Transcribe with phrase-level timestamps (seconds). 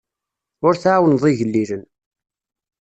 [0.67, 1.83] Ur tɛawneḍ igellilen.